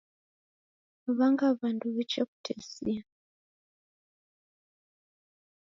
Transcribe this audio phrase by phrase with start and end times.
[1.15, 3.01] W'anga w'andu w'iche kutesia.